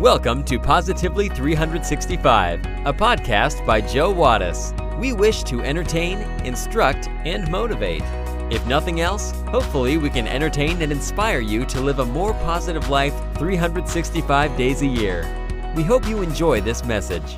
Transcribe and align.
Welcome 0.00 0.44
to 0.44 0.60
Positively 0.60 1.28
365, 1.28 2.64
a 2.86 2.92
podcast 2.92 3.66
by 3.66 3.80
Joe 3.80 4.14
Wattis. 4.14 4.72
We 4.96 5.12
wish 5.12 5.42
to 5.42 5.60
entertain, 5.60 6.18
instruct, 6.46 7.08
and 7.24 7.50
motivate. 7.50 8.04
If 8.48 8.64
nothing 8.68 9.00
else, 9.00 9.32
hopefully 9.48 9.98
we 9.98 10.08
can 10.08 10.28
entertain 10.28 10.82
and 10.82 10.92
inspire 10.92 11.40
you 11.40 11.64
to 11.64 11.80
live 11.80 11.98
a 11.98 12.04
more 12.04 12.32
positive 12.34 12.88
life 12.88 13.12
365 13.38 14.56
days 14.56 14.82
a 14.82 14.86
year. 14.86 15.26
We 15.74 15.82
hope 15.82 16.06
you 16.06 16.22
enjoy 16.22 16.60
this 16.60 16.84
message. 16.84 17.36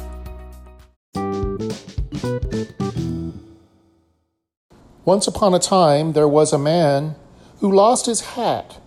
Once 5.06 5.26
upon 5.26 5.54
a 5.54 5.58
time, 5.58 6.12
there 6.12 6.28
was 6.28 6.52
a 6.52 6.58
man 6.58 7.14
who 7.60 7.72
lost 7.72 8.04
his 8.04 8.20
hat, 8.20 8.78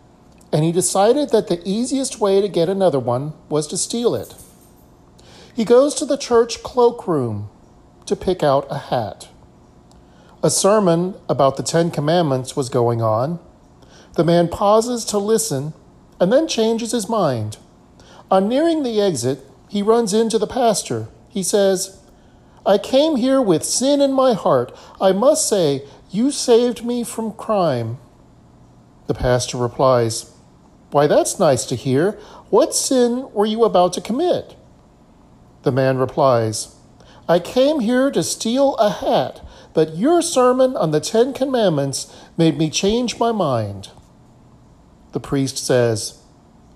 and 0.54 0.64
he 0.64 0.72
decided 0.72 1.32
that 1.32 1.48
the 1.48 1.62
easiest 1.66 2.20
way 2.20 2.40
to 2.40 2.48
get 2.48 2.70
another 2.70 3.00
one 3.00 3.34
was 3.50 3.66
to 3.66 3.76
steal 3.76 4.14
it. 4.14 4.36
He 5.56 5.66
goes 5.66 5.96
to 5.96 6.06
the 6.06 6.18
church 6.18 6.62
cloakroom 6.62 7.50
to 8.06 8.16
pick 8.16 8.44
out 8.44 8.68
a 8.70 8.78
hat. 8.78 9.30
A 10.44 10.52
sermon 10.52 11.16
about 11.28 11.58
the 11.58 11.64
Ten 11.64 11.90
Commandments 11.90 12.56
was 12.56 12.70
going 12.70 13.02
on. 13.02 13.40
The 14.16 14.24
man 14.24 14.48
pauses 14.48 15.06
to 15.06 15.18
listen 15.18 15.74
and 16.20 16.32
then 16.32 16.48
changes 16.48 16.92
his 16.92 17.10
mind. 17.10 17.58
On 18.30 18.48
nearing 18.48 18.84
the 18.84 19.02
exit, 19.02 19.40
he 19.70 19.82
runs 19.82 20.14
into 20.14 20.38
the 20.38 20.46
pastor. 20.46 21.08
He 21.30 21.42
says, 21.42 22.00
I 22.64 22.78
came 22.78 23.16
here 23.16 23.42
with 23.42 23.64
sin 23.64 24.02
in 24.02 24.14
my 24.14 24.34
heart. 24.34 24.72
I 25.02 25.14
must 25.14 25.50
say, 25.50 25.88
you 26.12 26.30
saved 26.30 26.86
me 26.86 27.04
from 27.04 27.34
crime. 27.34 27.98
The 29.08 29.16
pastor 29.16 29.58
replies, 29.58 30.33
Why, 30.94 31.08
that's 31.08 31.40
nice 31.40 31.66
to 31.66 31.76
hear. 31.76 32.20
What 32.52 32.76
sin 32.76 33.28
were 33.34 33.48
you 33.48 33.64
about 33.64 33.94
to 33.94 34.02
commit? 34.02 34.56
The 35.64 35.72
man 35.72 35.98
replies, 35.98 36.76
I 37.28 37.40
came 37.40 37.80
here 37.80 38.12
to 38.12 38.22
steal 38.22 38.76
a 38.76 38.92
hat, 38.92 39.42
but 39.74 39.98
your 39.98 40.22
sermon 40.22 40.76
on 40.78 40.92
the 40.92 41.00
Ten 41.00 41.34
Commandments 41.34 42.16
made 42.38 42.60
me 42.60 42.70
change 42.70 43.18
my 43.18 43.32
mind. 43.32 43.90
The 45.14 45.20
priest 45.20 45.58
says, 45.58 46.22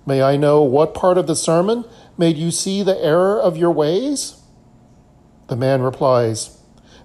May 0.04 0.20
I 0.20 0.36
know 0.36 0.64
what 0.64 0.94
part 0.94 1.16
of 1.16 1.28
the 1.28 1.36
sermon 1.36 1.84
made 2.16 2.36
you 2.36 2.50
see 2.50 2.82
the 2.82 3.00
error 3.00 3.40
of 3.40 3.56
your 3.56 3.70
ways? 3.70 4.42
The 5.46 5.54
man 5.54 5.80
replies, 5.80 6.58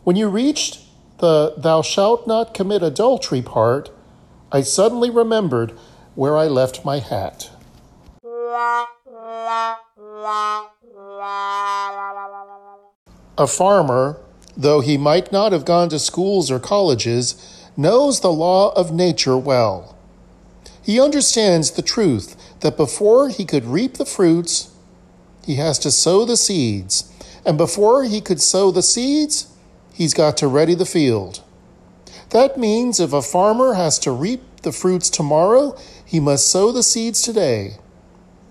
When 0.03 0.15
you 0.15 0.29
reached 0.29 0.79
the 1.19 1.53
thou 1.57 1.83
shalt 1.83 2.25
not 2.25 2.55
commit 2.55 2.81
adultery 2.81 3.43
part, 3.43 3.91
I 4.51 4.61
suddenly 4.61 5.11
remembered 5.11 5.77
where 6.15 6.37
I 6.37 6.45
left 6.45 6.85
my 6.85 6.99
hat. 6.99 7.49
A 13.37 13.47
farmer, 13.47 14.17
though 14.55 14.81
he 14.81 14.97
might 14.97 15.31
not 15.31 15.51
have 15.51 15.65
gone 15.65 15.89
to 15.89 15.99
schools 15.99 16.51
or 16.51 16.59
colleges, 16.59 17.69
knows 17.75 18.19
the 18.19 18.31
law 18.31 18.71
of 18.73 18.93
nature 18.93 19.37
well. 19.37 19.97
He 20.81 20.99
understands 20.99 21.71
the 21.71 21.81
truth 21.81 22.59
that 22.59 22.77
before 22.77 23.29
he 23.29 23.45
could 23.45 23.65
reap 23.65 23.95
the 23.95 24.05
fruits, 24.05 24.69
he 25.45 25.55
has 25.55 25.79
to 25.79 25.91
sow 25.91 26.25
the 26.25 26.37
seeds, 26.37 27.11
and 27.45 27.57
before 27.57 28.03
he 28.03 28.21
could 28.21 28.41
sow 28.41 28.69
the 28.69 28.83
seeds, 28.83 29.47
he's 29.93 30.13
got 30.13 30.37
to 30.37 30.47
ready 30.47 30.75
the 30.75 30.85
field. 30.85 31.41
That 32.29 32.57
means 32.57 32.99
if 32.99 33.13
a 33.13 33.21
farmer 33.21 33.73
has 33.73 33.97
to 33.99 34.11
reap 34.11 34.41
the 34.61 34.71
fruits 34.71 35.09
tomorrow, 35.09 35.77
he 36.13 36.19
must 36.19 36.47
sow 36.47 36.71
the 36.71 36.83
seeds 36.83 37.23
today. 37.23 37.77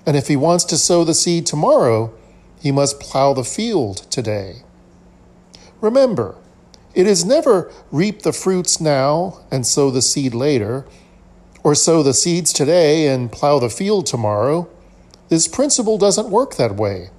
And 0.04 0.16
if 0.16 0.26
he 0.26 0.34
wants 0.34 0.64
to 0.64 0.76
sow 0.76 1.04
the 1.04 1.14
seed 1.14 1.46
tomorrow, 1.46 2.12
he 2.60 2.72
must 2.72 2.98
plow 2.98 3.34
the 3.34 3.44
field 3.44 3.98
today. 4.10 4.64
Remember, 5.80 6.34
it 6.92 7.06
is 7.06 7.24
never 7.24 7.70
reap 7.92 8.22
the 8.22 8.32
fruits 8.32 8.80
now 8.80 9.38
and 9.52 9.64
sow 9.64 9.92
the 9.92 10.02
seed 10.02 10.34
later, 10.34 10.84
or 11.62 11.76
sow 11.76 12.02
the 12.02 12.14
seeds 12.14 12.52
today 12.52 13.06
and 13.06 13.30
plow 13.30 13.60
the 13.60 13.70
field 13.70 14.06
tomorrow. 14.06 14.68
This 15.28 15.46
principle 15.46 15.98
doesn't 15.98 16.30
work 16.30 16.56
that 16.56 16.74
way. 16.74 17.10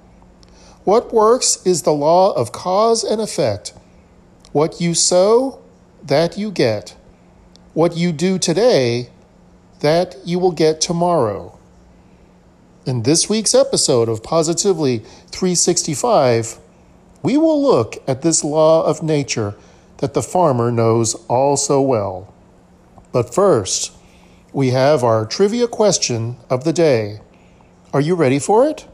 What 0.84 1.10
works 1.10 1.64
is 1.64 1.80
the 1.82 1.94
law 1.94 2.34
of 2.34 2.52
cause 2.52 3.02
and 3.02 3.18
effect. 3.18 3.72
What 4.52 4.78
you 4.78 4.92
sow, 4.92 5.62
that 6.02 6.36
you 6.36 6.50
get. 6.50 6.96
What 7.72 7.96
you 7.96 8.12
do 8.12 8.38
today, 8.38 9.08
that 9.84 10.16
you 10.24 10.38
will 10.38 10.50
get 10.50 10.80
tomorrow. 10.80 11.58
In 12.86 13.02
this 13.02 13.28
week's 13.28 13.54
episode 13.54 14.08
of 14.08 14.22
Positively 14.22 15.00
365, 15.26 16.56
we 17.22 17.36
will 17.36 17.62
look 17.62 17.96
at 18.08 18.22
this 18.22 18.42
law 18.42 18.82
of 18.86 19.02
nature 19.02 19.54
that 19.98 20.14
the 20.14 20.22
farmer 20.22 20.72
knows 20.72 21.14
all 21.28 21.58
so 21.58 21.82
well. 21.82 22.32
But 23.12 23.34
first, 23.34 23.92
we 24.54 24.70
have 24.70 25.04
our 25.04 25.26
trivia 25.26 25.68
question 25.68 26.38
of 26.48 26.64
the 26.64 26.72
day. 26.72 27.20
Are 27.92 28.00
you 28.00 28.14
ready 28.14 28.38
for 28.38 28.66
it? 28.66 28.88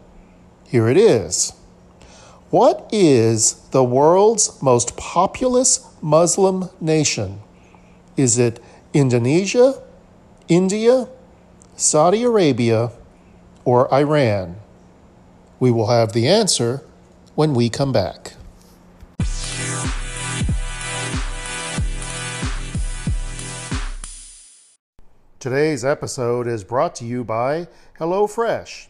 Here 0.66 0.88
it 0.88 0.96
is. 0.96 1.52
What 2.50 2.88
is 2.90 3.52
the 3.70 3.84
world's 3.84 4.60
most 4.60 4.96
populous 4.96 5.86
Muslim 6.02 6.68
nation? 6.80 7.42
Is 8.16 8.38
it 8.38 8.58
Indonesia, 8.92 9.80
India, 10.50 11.06
Saudi 11.76 12.24
Arabia, 12.24 12.90
or 13.64 13.86
Iran? 13.94 14.56
We 15.60 15.70
will 15.70 15.86
have 15.86 16.12
the 16.12 16.26
answer 16.26 16.82
when 17.36 17.54
we 17.54 17.70
come 17.70 17.92
back. 17.92 18.32
Today's 25.38 25.84
episode 25.84 26.48
is 26.48 26.64
brought 26.64 26.96
to 26.96 27.04
you 27.04 27.22
by 27.22 27.68
HelloFresh. 28.00 28.88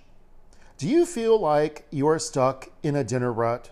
Do 0.78 0.88
you 0.88 1.04
feel 1.04 1.38
like 1.38 1.86
you 1.90 2.08
are 2.08 2.18
stuck 2.18 2.70
in 2.82 2.96
a 2.96 3.04
dinner 3.04 3.34
rut? 3.34 3.68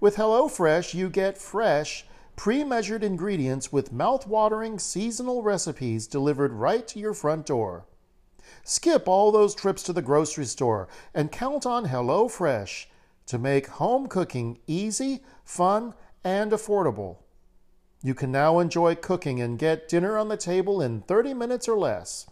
With 0.00 0.16
HelloFresh, 0.16 0.92
you 0.92 1.08
get 1.08 1.38
fresh, 1.38 2.04
pre 2.40 2.64
measured 2.64 3.04
ingredients 3.04 3.70
with 3.70 3.92
mouth-watering 3.92 4.78
seasonal 4.78 5.42
recipes 5.42 6.06
delivered 6.06 6.54
right 6.54 6.88
to 6.88 6.98
your 6.98 7.12
front 7.12 7.44
door. 7.44 7.84
Skip 8.64 9.06
all 9.06 9.30
those 9.30 9.54
trips 9.54 9.82
to 9.82 9.92
the 9.92 10.00
grocery 10.00 10.46
store 10.46 10.88
and 11.12 11.30
count 11.30 11.66
on 11.66 11.84
HelloFresh 11.84 12.86
to 13.26 13.38
make 13.38 13.66
home 13.66 14.06
cooking 14.06 14.58
easy, 14.66 15.22
fun, 15.44 15.92
and 16.24 16.50
affordable. 16.50 17.18
You 18.02 18.14
can 18.14 18.32
now 18.32 18.58
enjoy 18.58 18.94
cooking 18.94 19.42
and 19.42 19.58
get 19.58 19.86
dinner 19.86 20.16
on 20.16 20.28
the 20.28 20.38
table 20.38 20.80
in 20.80 21.02
30 21.02 21.34
minutes 21.34 21.68
or 21.68 21.76
less. 21.76 22.26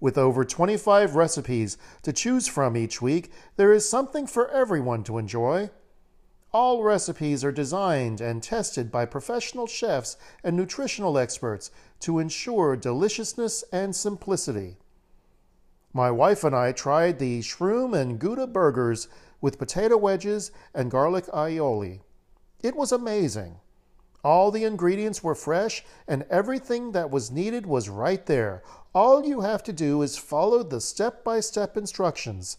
With 0.00 0.18
over 0.18 0.44
25 0.44 1.14
recipes 1.14 1.78
to 2.02 2.12
choose 2.12 2.48
from 2.48 2.76
each 2.76 3.00
week, 3.00 3.30
there 3.54 3.72
is 3.72 3.88
something 3.88 4.26
for 4.26 4.50
everyone 4.50 5.04
to 5.04 5.18
enjoy. 5.18 5.70
All 6.54 6.84
recipes 6.84 7.42
are 7.42 7.50
designed 7.50 8.20
and 8.20 8.40
tested 8.40 8.92
by 8.92 9.06
professional 9.06 9.66
chefs 9.66 10.16
and 10.44 10.56
nutritional 10.56 11.18
experts 11.18 11.72
to 11.98 12.20
ensure 12.20 12.76
deliciousness 12.76 13.64
and 13.72 13.94
simplicity. 13.94 14.76
My 15.92 16.12
wife 16.12 16.44
and 16.44 16.54
I 16.54 16.70
tried 16.70 17.18
the 17.18 17.40
shroom 17.40 17.92
and 17.92 18.20
Gouda 18.20 18.46
burgers 18.46 19.08
with 19.40 19.58
potato 19.58 19.96
wedges 19.96 20.52
and 20.72 20.92
garlic 20.92 21.26
aioli. 21.26 22.02
It 22.62 22.76
was 22.76 22.92
amazing. 22.92 23.58
All 24.22 24.52
the 24.52 24.62
ingredients 24.62 25.24
were 25.24 25.34
fresh 25.34 25.84
and 26.06 26.24
everything 26.30 26.92
that 26.92 27.10
was 27.10 27.32
needed 27.32 27.66
was 27.66 27.88
right 27.88 28.24
there, 28.26 28.62
all 28.94 29.26
you 29.26 29.40
have 29.40 29.64
to 29.64 29.72
do 29.72 30.02
is 30.02 30.16
follow 30.16 30.62
the 30.62 30.80
step 30.80 31.24
by 31.24 31.40
step 31.40 31.76
instructions. 31.76 32.58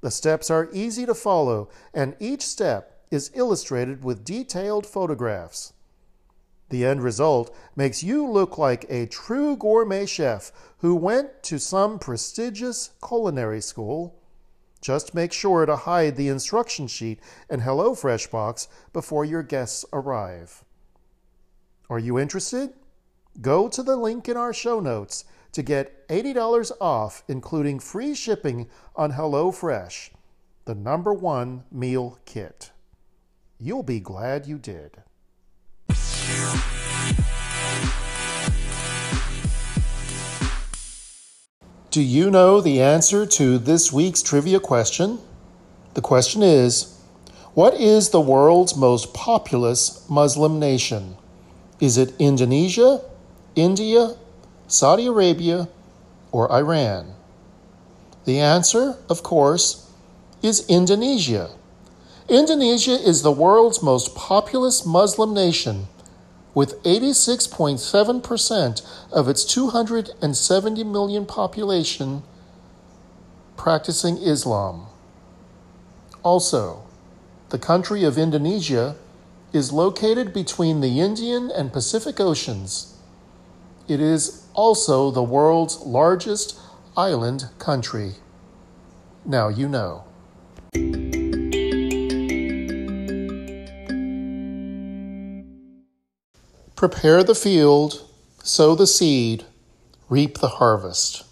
The 0.00 0.10
steps 0.10 0.50
are 0.50 0.68
easy 0.72 1.06
to 1.06 1.14
follow, 1.14 1.68
and 1.94 2.16
each 2.18 2.42
step 2.42 2.95
is 3.10 3.30
illustrated 3.34 4.04
with 4.04 4.24
detailed 4.24 4.86
photographs. 4.86 5.72
The 6.68 6.84
end 6.84 7.02
result 7.02 7.54
makes 7.76 8.02
you 8.02 8.28
look 8.28 8.58
like 8.58 8.86
a 8.88 9.06
true 9.06 9.56
gourmet 9.56 10.06
chef 10.06 10.50
who 10.78 10.96
went 10.96 11.42
to 11.44 11.58
some 11.58 11.98
prestigious 11.98 12.90
culinary 13.06 13.60
school. 13.60 14.18
Just 14.80 15.14
make 15.14 15.32
sure 15.32 15.64
to 15.64 15.76
hide 15.76 16.16
the 16.16 16.28
instruction 16.28 16.86
sheet 16.88 17.20
and 17.48 17.62
HelloFresh 17.62 18.30
box 18.30 18.68
before 18.92 19.24
your 19.24 19.42
guests 19.42 19.84
arrive. 19.92 20.64
Are 21.88 22.00
you 22.00 22.18
interested? 22.18 22.74
Go 23.40 23.68
to 23.68 23.82
the 23.82 23.96
link 23.96 24.28
in 24.28 24.36
our 24.36 24.52
show 24.52 24.80
notes 24.80 25.24
to 25.52 25.62
get 25.62 26.06
$80 26.08 26.72
off, 26.80 27.22
including 27.28 27.78
free 27.78 28.14
shipping 28.14 28.68
on 28.96 29.12
HelloFresh, 29.12 30.10
the 30.64 30.74
number 30.74 31.14
one 31.14 31.64
meal 31.70 32.18
kit. 32.24 32.72
You'll 33.58 33.82
be 33.82 34.00
glad 34.00 34.44
you 34.44 34.58
did. 34.58 35.02
Do 41.90 42.02
you 42.02 42.30
know 42.30 42.60
the 42.60 42.82
answer 42.82 43.24
to 43.24 43.56
this 43.56 43.90
week's 43.90 44.20
trivia 44.22 44.60
question? 44.60 45.20
The 45.94 46.02
question 46.02 46.42
is 46.42 47.00
What 47.54 47.72
is 47.72 48.10
the 48.10 48.20
world's 48.20 48.76
most 48.76 49.14
populous 49.14 50.06
Muslim 50.10 50.58
nation? 50.58 51.16
Is 51.80 51.96
it 51.96 52.12
Indonesia, 52.18 53.00
India, 53.54 54.16
Saudi 54.66 55.06
Arabia, 55.06 55.68
or 56.30 56.52
Iran? 56.52 57.14
The 58.26 58.38
answer, 58.38 58.98
of 59.08 59.22
course, 59.22 59.90
is 60.42 60.68
Indonesia. 60.68 61.55
Indonesia 62.28 62.90
is 62.90 63.22
the 63.22 63.30
world's 63.30 63.80
most 63.80 64.16
populous 64.16 64.84
Muslim 64.84 65.32
nation, 65.32 65.86
with 66.54 66.82
86.7% 66.82 68.82
of 69.12 69.28
its 69.28 69.44
270 69.44 70.82
million 70.82 71.24
population 71.24 72.24
practicing 73.56 74.16
Islam. 74.16 74.86
Also, 76.24 76.82
the 77.50 77.60
country 77.60 78.02
of 78.02 78.18
Indonesia 78.18 78.96
is 79.52 79.70
located 79.70 80.32
between 80.32 80.80
the 80.80 80.98
Indian 80.98 81.52
and 81.52 81.72
Pacific 81.72 82.18
Oceans. 82.18 82.96
It 83.86 84.00
is 84.00 84.48
also 84.52 85.12
the 85.12 85.22
world's 85.22 85.78
largest 85.82 86.58
island 86.96 87.50
country. 87.60 88.14
Now 89.24 89.46
you 89.46 89.68
know. 89.68 90.05
Prepare 96.76 97.24
the 97.24 97.34
field, 97.34 98.06
sow 98.42 98.74
the 98.74 98.86
seed, 98.86 99.46
reap 100.10 100.38
the 100.38 100.60
harvest. 100.60 101.24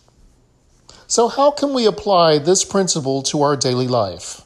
So, 1.06 1.29
how 1.29 1.50
can 1.50 1.75
we 1.75 1.85
apply 1.85 2.38
this 2.38 2.64
principle 2.64 3.23
to 3.25 3.43
our 3.43 3.55
daily 3.55 3.87
life? 3.87 4.41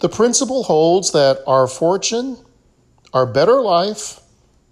The 0.00 0.08
principle 0.08 0.64
holds 0.64 1.12
that 1.12 1.44
our 1.46 1.68
fortune, 1.68 2.36
our 3.14 3.26
better 3.26 3.60
life, 3.60 4.18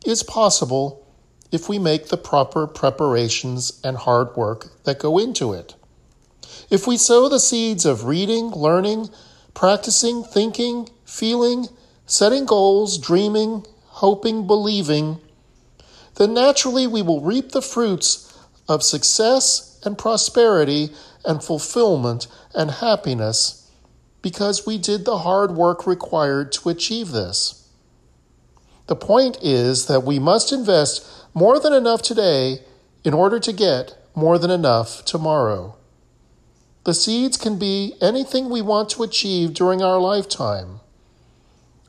is 0.04 0.24
possible 0.24 1.06
if 1.52 1.68
we 1.68 1.78
make 1.78 2.08
the 2.08 2.16
proper 2.16 2.66
preparations 2.66 3.80
and 3.84 3.98
hard 3.98 4.36
work 4.36 4.82
that 4.82 4.98
go 4.98 5.16
into 5.16 5.52
it. 5.52 5.76
If 6.70 6.88
we 6.88 6.96
sow 6.96 7.28
the 7.28 7.38
seeds 7.38 7.86
of 7.86 8.04
reading, 8.04 8.50
learning, 8.50 9.10
practicing, 9.54 10.24
thinking, 10.24 10.88
feeling, 11.04 11.68
setting 12.04 12.46
goals, 12.46 12.98
dreaming, 12.98 13.64
hoping, 14.00 14.46
believing, 14.46 15.20
then 16.16 16.32
naturally 16.32 16.86
we 16.86 17.02
will 17.02 17.20
reap 17.20 17.52
the 17.52 17.60
fruits 17.60 18.34
of 18.66 18.82
success 18.82 19.78
and 19.84 19.98
prosperity 19.98 20.88
and 21.24 21.44
fulfillment 21.44 22.26
and 22.54 22.70
happiness 22.70 23.70
because 24.22 24.66
we 24.66 24.78
did 24.78 25.04
the 25.04 25.18
hard 25.18 25.50
work 25.50 25.86
required 25.86 26.50
to 26.50 26.70
achieve 26.70 27.10
this. 27.10 27.68
The 28.86 28.96
point 28.96 29.36
is 29.42 29.84
that 29.86 30.02
we 30.02 30.18
must 30.18 30.50
invest 30.50 31.06
more 31.34 31.60
than 31.60 31.74
enough 31.74 32.00
today 32.00 32.60
in 33.04 33.12
order 33.12 33.38
to 33.38 33.52
get 33.52 33.98
more 34.14 34.38
than 34.38 34.50
enough 34.50 35.04
tomorrow. 35.04 35.76
The 36.84 36.94
seeds 36.94 37.36
can 37.36 37.58
be 37.58 37.96
anything 38.00 38.48
we 38.48 38.62
want 38.62 38.88
to 38.90 39.02
achieve 39.02 39.52
during 39.52 39.82
our 39.82 40.00
lifetime. 40.00 40.80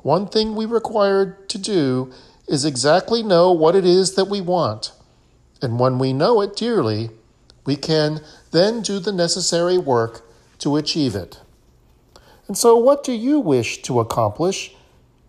One 0.04 0.28
thing 0.28 0.56
we 0.56 0.66
require 0.66 1.38
to 1.48 1.58
do 1.58 2.12
is 2.48 2.66
exactly 2.66 3.22
know 3.24 3.52
what 3.52 3.76
it 3.76 3.86
is 3.86 4.16
that 4.16 4.26
we 4.26 4.42
want. 4.42 4.92
And 5.62 5.80
when 5.80 6.00
we 6.00 6.12
know 6.12 6.42
it 6.42 6.56
dearly, 6.56 7.12
we 7.66 7.76
can 7.76 8.22
then 8.52 8.82
do 8.82 9.00
the 9.00 9.12
necessary 9.12 9.78
work 9.78 10.28
to 10.60 10.76
achieve 10.76 11.16
it. 11.16 11.40
And 12.48 12.58
so, 12.58 12.76
what 12.76 13.04
do 13.04 13.14
you 13.14 13.40
wish 13.40 13.82
to 13.84 14.00
accomplish? 14.00 14.76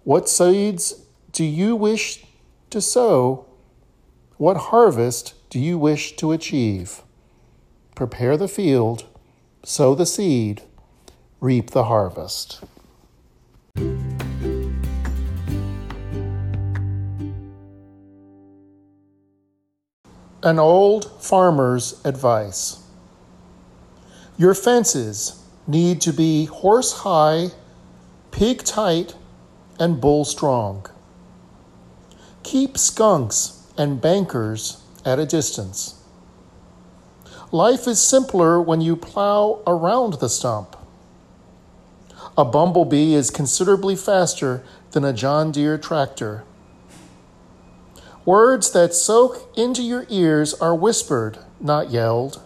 What 0.04 0.28
seeds 0.28 1.02
do 1.30 1.44
you 1.44 1.76
wish 1.76 2.24
to 2.70 2.80
sow? 2.80 3.46
What 4.38 4.56
harvest 4.56 5.34
do 5.50 5.60
you 5.60 5.78
wish 5.78 6.16
to 6.16 6.32
achieve? 6.32 7.02
Prepare 7.94 8.36
the 8.36 8.48
field, 8.48 9.04
sow 9.62 9.94
the 9.94 10.06
seed, 10.06 10.62
reap 11.40 11.70
the 11.70 11.84
harvest. 11.84 12.60
An 20.44 20.58
old 20.58 21.22
farmer's 21.22 22.00
advice. 22.04 22.82
Your 24.36 24.54
fences 24.54 25.40
need 25.68 26.00
to 26.00 26.12
be 26.12 26.46
horse 26.46 26.92
high, 27.02 27.50
pig 28.32 28.64
tight, 28.64 29.14
and 29.78 30.00
bull 30.00 30.24
strong. 30.24 30.86
Keep 32.42 32.76
skunks 32.76 33.64
and 33.78 34.00
bankers 34.00 34.82
at 35.04 35.20
a 35.20 35.26
distance. 35.26 36.02
Life 37.52 37.86
is 37.86 38.00
simpler 38.00 38.60
when 38.60 38.80
you 38.80 38.96
plow 38.96 39.62
around 39.64 40.14
the 40.14 40.28
stump. 40.28 40.76
A 42.36 42.44
bumblebee 42.44 43.14
is 43.14 43.30
considerably 43.30 43.94
faster 43.94 44.64
than 44.90 45.04
a 45.04 45.12
John 45.12 45.52
Deere 45.52 45.78
tractor. 45.78 46.42
Words 48.24 48.70
that 48.70 48.94
soak 48.94 49.52
into 49.56 49.82
your 49.82 50.06
ears 50.08 50.54
are 50.54 50.74
whispered, 50.74 51.38
not 51.60 51.90
yelled. 51.90 52.40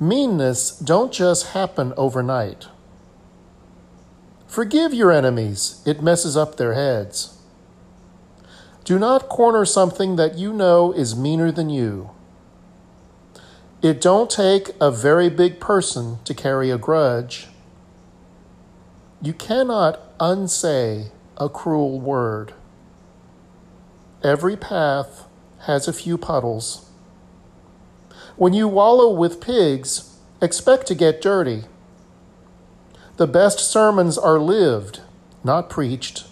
Meanness 0.00 0.70
don't 0.78 1.12
just 1.12 1.48
happen 1.48 1.92
overnight. 1.96 2.66
Forgive 4.48 4.92
your 4.92 5.12
enemies, 5.12 5.82
it 5.86 6.02
messes 6.02 6.36
up 6.36 6.56
their 6.56 6.74
heads. 6.74 7.38
Do 8.84 8.98
not 8.98 9.28
corner 9.28 9.64
something 9.64 10.16
that 10.16 10.38
you 10.38 10.52
know 10.52 10.92
is 10.92 11.14
meaner 11.14 11.52
than 11.52 11.68
you. 11.68 12.10
It 13.82 14.00
don't 14.00 14.30
take 14.30 14.70
a 14.80 14.90
very 14.90 15.28
big 15.28 15.60
person 15.60 16.18
to 16.24 16.34
carry 16.34 16.70
a 16.70 16.78
grudge. 16.78 17.46
You 19.22 19.32
cannot 19.32 20.00
unsay 20.18 21.12
a 21.36 21.48
cruel 21.48 22.00
word. 22.00 22.54
Every 24.22 24.56
path 24.56 25.26
has 25.60 25.86
a 25.86 25.92
few 25.92 26.18
puddles. 26.18 26.90
When 28.36 28.52
you 28.52 28.66
wallow 28.66 29.10
with 29.10 29.40
pigs, 29.40 30.16
expect 30.42 30.86
to 30.88 30.94
get 30.96 31.22
dirty. 31.22 31.64
The 33.16 33.28
best 33.28 33.60
sermons 33.60 34.18
are 34.18 34.40
lived, 34.40 35.00
not 35.44 35.70
preached. 35.70 36.26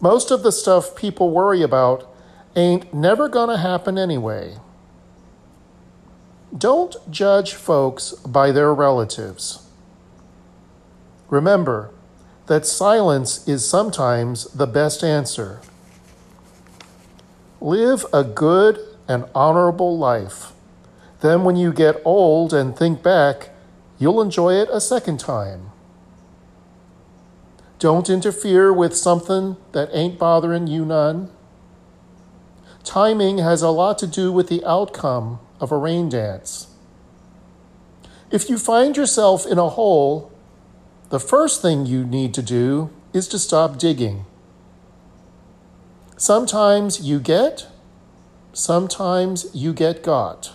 Most 0.00 0.30
of 0.30 0.44
the 0.44 0.52
stuff 0.52 0.94
people 0.94 1.30
worry 1.30 1.62
about 1.62 2.08
ain't 2.54 2.94
never 2.94 3.28
gonna 3.28 3.58
happen 3.58 3.98
anyway. 3.98 4.58
Don't 6.56 6.96
judge 7.10 7.54
folks 7.54 8.12
by 8.12 8.52
their 8.52 8.72
relatives. 8.72 9.66
Remember 11.28 11.90
that 12.46 12.64
silence 12.64 13.46
is 13.46 13.68
sometimes 13.68 14.44
the 14.52 14.66
best 14.66 15.02
answer. 15.04 15.60
Live 17.60 18.06
a 18.12 18.22
good 18.22 18.78
and 19.08 19.24
honorable 19.34 19.98
life. 19.98 20.52
Then, 21.20 21.42
when 21.42 21.56
you 21.56 21.72
get 21.72 22.00
old 22.04 22.54
and 22.54 22.76
think 22.76 23.02
back, 23.02 23.50
you'll 23.98 24.22
enjoy 24.22 24.54
it 24.54 24.68
a 24.70 24.80
second 24.80 25.18
time. 25.18 25.72
Don't 27.80 28.08
interfere 28.08 28.72
with 28.72 28.96
something 28.96 29.56
that 29.72 29.90
ain't 29.92 30.18
bothering 30.18 30.68
you 30.68 30.84
none. 30.84 31.30
Timing 32.84 33.38
has 33.38 33.60
a 33.60 33.70
lot 33.70 33.98
to 33.98 34.06
do 34.06 34.30
with 34.32 34.48
the 34.48 34.64
outcome 34.64 35.40
of 35.60 35.72
a 35.72 35.76
rain 35.76 36.08
dance. 36.08 36.68
If 38.30 38.48
you 38.48 38.56
find 38.56 38.96
yourself 38.96 39.44
in 39.46 39.58
a 39.58 39.68
hole, 39.68 40.30
the 41.10 41.18
first 41.20 41.60
thing 41.60 41.86
you 41.86 42.04
need 42.04 42.34
to 42.34 42.42
do 42.42 42.90
is 43.12 43.26
to 43.28 43.38
stop 43.38 43.78
digging. 43.78 44.26
Sometimes 46.18 47.00
you 47.00 47.20
get, 47.20 47.68
sometimes 48.52 49.46
you 49.54 49.72
get 49.72 50.02
got. 50.02 50.50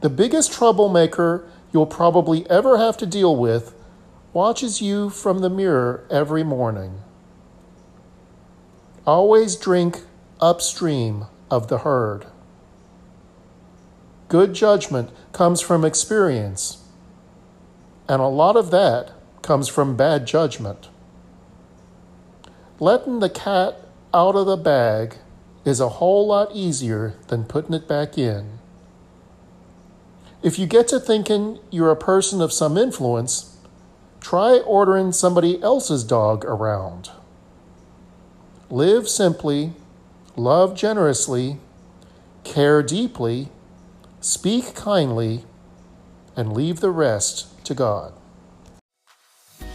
The 0.00 0.10
biggest 0.10 0.52
troublemaker 0.52 1.48
you'll 1.72 1.86
probably 1.86 2.44
ever 2.50 2.78
have 2.78 2.96
to 2.96 3.06
deal 3.06 3.36
with 3.36 3.76
watches 4.32 4.82
you 4.82 5.10
from 5.10 5.38
the 5.38 5.48
mirror 5.48 6.04
every 6.10 6.42
morning. 6.42 7.02
Always 9.06 9.54
drink 9.54 10.00
upstream 10.40 11.26
of 11.48 11.68
the 11.68 11.78
herd. 11.78 12.26
Good 14.26 14.54
judgment 14.54 15.10
comes 15.32 15.60
from 15.60 15.84
experience, 15.84 16.82
and 18.08 18.20
a 18.20 18.26
lot 18.26 18.56
of 18.56 18.72
that 18.72 19.12
comes 19.42 19.68
from 19.68 19.96
bad 19.96 20.26
judgment. 20.26 20.88
Letting 22.80 23.18
the 23.18 23.28
cat 23.28 23.80
out 24.14 24.36
of 24.36 24.46
the 24.46 24.56
bag 24.56 25.16
is 25.64 25.80
a 25.80 25.88
whole 25.88 26.28
lot 26.28 26.50
easier 26.54 27.14
than 27.26 27.44
putting 27.44 27.74
it 27.74 27.88
back 27.88 28.16
in. 28.16 28.60
If 30.44 30.60
you 30.60 30.68
get 30.68 30.86
to 30.88 31.00
thinking 31.00 31.58
you're 31.70 31.90
a 31.90 31.96
person 31.96 32.40
of 32.40 32.52
some 32.52 32.78
influence, 32.78 33.56
try 34.20 34.58
ordering 34.58 35.10
somebody 35.10 35.60
else's 35.60 36.04
dog 36.04 36.44
around. 36.44 37.10
Live 38.70 39.08
simply, 39.08 39.72
love 40.36 40.76
generously, 40.76 41.58
care 42.44 42.80
deeply, 42.80 43.48
speak 44.20 44.76
kindly, 44.76 45.44
and 46.36 46.52
leave 46.52 46.78
the 46.78 46.90
rest 46.90 47.64
to 47.64 47.74
God. 47.74 48.12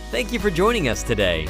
Thank 0.10 0.32
you 0.32 0.40
for 0.40 0.50
joining 0.50 0.88
us 0.88 1.04
today. 1.04 1.50